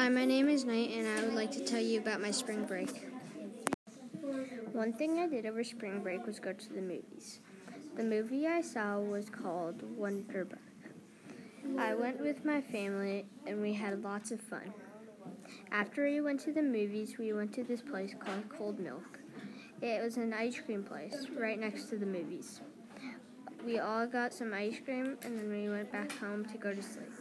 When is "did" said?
5.26-5.44